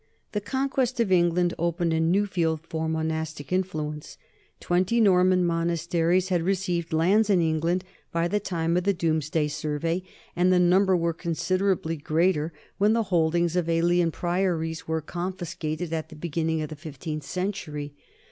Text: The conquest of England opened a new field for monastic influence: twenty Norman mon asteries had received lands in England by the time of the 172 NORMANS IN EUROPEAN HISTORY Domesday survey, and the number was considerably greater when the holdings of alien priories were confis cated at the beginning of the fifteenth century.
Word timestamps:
The 0.31 0.41
conquest 0.41 0.99
of 0.99 1.11
England 1.11 1.53
opened 1.59 1.93
a 1.93 1.99
new 1.99 2.25
field 2.25 2.61
for 2.67 2.89
monastic 2.89 3.51
influence: 3.51 4.17
twenty 4.59 4.99
Norman 4.99 5.45
mon 5.45 5.69
asteries 5.69 6.29
had 6.29 6.41
received 6.41 6.91
lands 6.91 7.29
in 7.29 7.39
England 7.39 7.83
by 8.11 8.27
the 8.27 8.39
time 8.39 8.75
of 8.75 8.83
the 8.85 8.93
172 8.93 9.05
NORMANS 9.05 9.29
IN 9.61 9.69
EUROPEAN 9.69 9.93
HISTORY 9.93 10.01
Domesday 10.01 10.07
survey, 10.07 10.17
and 10.35 10.51
the 10.51 10.59
number 10.59 10.97
was 10.97 11.15
considerably 11.19 11.97
greater 11.97 12.51
when 12.79 12.93
the 12.93 13.13
holdings 13.13 13.55
of 13.55 13.69
alien 13.69 14.09
priories 14.09 14.87
were 14.87 15.03
confis 15.03 15.55
cated 15.55 15.91
at 15.91 16.09
the 16.09 16.15
beginning 16.15 16.63
of 16.63 16.69
the 16.69 16.75
fifteenth 16.75 17.23
century. 17.23 17.93